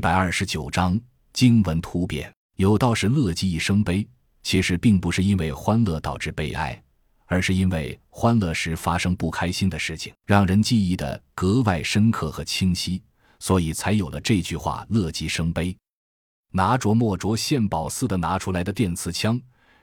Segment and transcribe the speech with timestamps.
[0.00, 0.98] 一百二十九章
[1.34, 2.32] 经文突变。
[2.56, 4.08] 有道是乐极一生悲，
[4.42, 6.82] 其实并不是因为欢乐导致悲哀，
[7.26, 13.02] 而是因为欢乐时发生不开心的事情，让人记忆的格外深刻和清晰，
[13.40, 15.76] 所以才有了这句话“乐极生悲”。
[16.50, 19.38] 拿着莫卓献宝似的拿出来的电刺枪，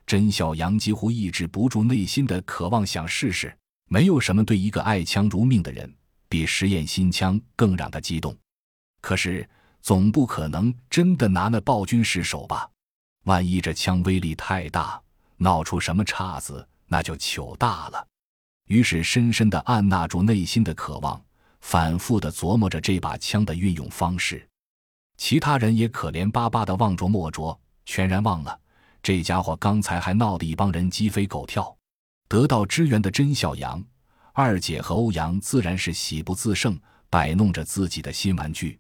[0.07, 3.55] 甄小阳几乎抑制不住内心的渴望，想试试。
[3.87, 5.95] 没有什么对一个爱枪如命的人，
[6.27, 8.35] 比实验新枪更让他激动。
[8.99, 9.47] 可是，
[9.81, 12.69] 总不可能真的拿那暴君失手吧？
[13.23, 15.01] 万一这枪威力太大，
[15.37, 18.07] 闹出什么岔子，那就糗大了。
[18.67, 21.21] 于是，深深的按捺住内心的渴望，
[21.61, 24.45] 反复的琢磨着这把枪的运用方式。
[25.17, 28.59] 其他人也可怜巴巴的望着莫卓，全然忘了
[29.01, 31.75] 这家伙刚才还闹得一帮人鸡飞狗跳。
[32.27, 33.81] 得到支援的甄小杨、
[34.33, 36.77] 二姐和欧阳自然是喜不自胜，
[37.09, 38.77] 摆弄着自己的新玩具。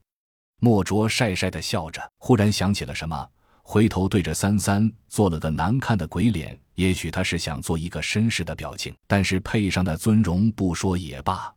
[0.59, 3.29] 莫卓晒晒的笑着，忽然想起了什么，
[3.61, 6.59] 回头对着三三做了个难看的鬼脸。
[6.73, 11.53] 也许他是想做一个绅士的表情，但是配上的尊容不说也罢。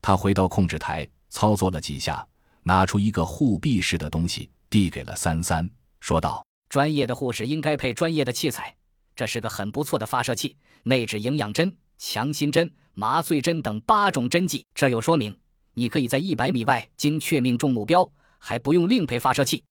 [0.00, 2.26] 他回到控制台，操作了几下，
[2.64, 5.68] 拿出一个护臂式的东西，递给了三三，
[6.00, 8.74] 说道：“专业的护士应该配专业的器材。”
[9.14, 14.64] 这是个很不错的发射器，内置营养针、强心针、麻醉针等八种针剂。
[14.74, 15.36] 这又说明
[15.74, 18.08] 你可以在一百米外精确命中目标，
[18.44, 19.62] 还不用另配发射器。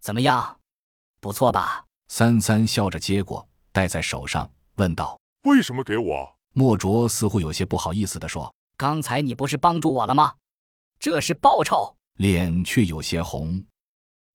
[0.00, 0.58] 怎么样？
[1.20, 1.84] 不错吧？
[2.08, 5.16] 三三笑着接过，戴在手上，问道
[5.46, 10.34] ：“为什么给我？”莫卓似乎有些不好意思地说：“刚才你不是帮助我了吗？
[10.98, 13.64] 这是报酬。”脸却有些红。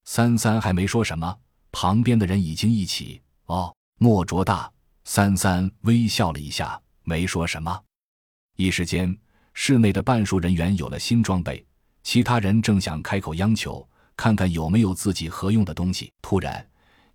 [0.05, 1.37] 三三还没说什么，
[1.71, 3.75] 旁边的人已经一起哦。
[3.99, 4.71] 莫卓大
[5.03, 7.83] 三三微笑了一下，没说什么。
[8.55, 9.17] 一时间，
[9.53, 11.65] 室内的半数人员有了新装备，
[12.03, 16.11] 其他人正想开口央求，看看有没有自己合用的东西。
[16.21, 16.65] 突然，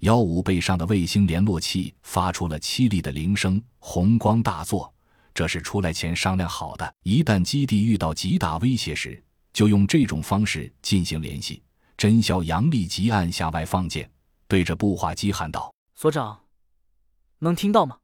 [0.01, 4.93] 幺五背上的卫星联络器发出了凄厉的铃声，红光大作。
[5.35, 9.23] 这是出来前商量好的，一旦基地遇到极大威胁时，
[9.53, 11.63] 就用这种方式进行联系。
[11.97, 14.11] 真小杨立即按下外放键，
[14.49, 16.41] 对着步话机喊道：“所长。”
[17.41, 17.99] 能听到吗？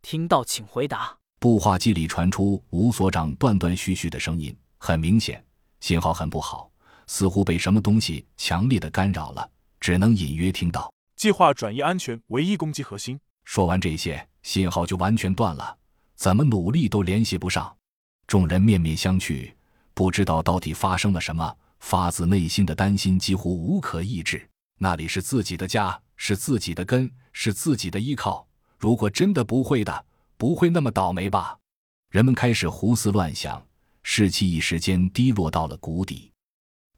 [0.00, 1.18] 听到，请回答。
[1.38, 5.44] 步话机里传出吴所长断断续续的声音，很明显，
[5.82, 6.70] 信号很不好，
[7.08, 9.50] 似乎被什么东西强烈的干扰了，
[9.80, 10.88] 只能隐约听到。
[11.16, 13.18] 计划转移安全，唯一攻击核心。
[13.44, 15.76] 说完这些，信号就完全断了，
[16.14, 17.76] 怎么努力都联系不上。
[18.28, 19.52] 众人面面相觑，
[19.92, 24.48] 不知道到底发生了什么，发自内心的担心几乎无可抑制。
[24.78, 28.46] 那里是自己的家，是自己的根，是自己的依靠。
[28.78, 30.04] 如果真的不会的，
[30.36, 31.58] 不会那么倒霉吧？
[32.08, 33.66] 人们开始胡思乱想，
[34.02, 36.32] 士气一时间低落到了谷底。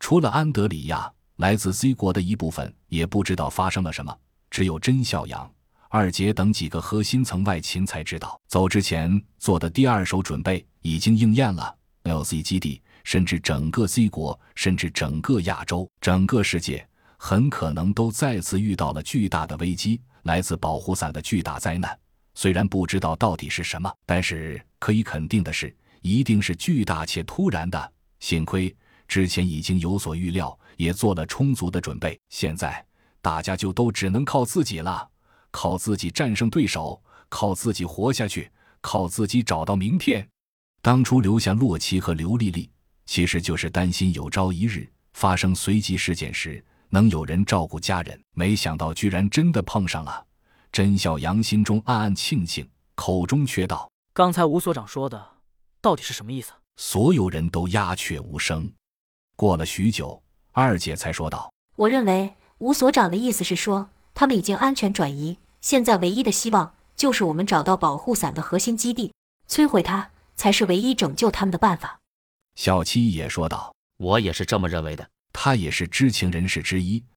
[0.01, 4.17] 除了安德里亚，来自 Z 国的一部分也不知道发生了什么。
[4.51, 5.51] 只有甄孝阳、
[5.89, 11.75] 二杰等几个核心层外勤才知道，走之前做的第二手准备已经应验了。
[12.05, 16.87] LC 基地，甚至整个 Z 国，甚至整个亚洲，整个世界，
[17.17, 20.01] 很可能都再次遇到了巨大的危机。
[20.25, 21.99] 来自保护伞的巨大灾难，
[22.35, 27.93] 虽然不知道到底是什么，但是可以肯定的是，一定是巨大且突然的。
[28.21, 28.75] 幸亏
[29.09, 32.19] 之前已经有所预料，也做了充足的准备。
[32.29, 32.85] 现在
[33.23, 35.09] 大家就都只能靠自己了，
[35.51, 38.51] 靠自己战胜对手，靠自己活下去，
[38.83, 40.29] 靠自己找到明天。
[40.83, 42.71] 当初留下洛奇和刘丽丽，
[43.07, 46.63] 其实就是担心有朝一日发生随机事件时。
[46.91, 50.25] 能有人照顾家人，没想到居然真的碰上了。
[50.71, 55.34] 甄小阳心中暗暗庆幸，口中却道：“刚才吴所长说的，
[55.85, 58.73] 到底是什么意思？”所有人都鸦雀无声。
[59.37, 60.23] 过了许久，
[60.53, 69.13] 二姐才说道：“我认为吴所长的意思是说，他们已经安全转移，现在唯一的希望就是我们找到保护伞的核心基地，
[69.47, 72.01] 摧毁它才是唯一拯救他们的办法。”
[72.57, 75.07] 小七也说道：“我也是这么认为的。”
[75.37, 77.05] 他也是知情人士之一，